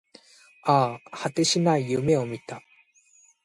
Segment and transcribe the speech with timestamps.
[0.63, 2.63] ああ、果てしない夢を見た